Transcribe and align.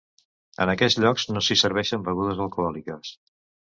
En 0.63 0.71
aquests 0.73 0.97
llocs 1.03 1.27
no 1.33 1.43
s'hi 1.49 1.59
serveixen 1.65 2.07
begudes 2.09 2.43
alcohòliques. 2.47 3.13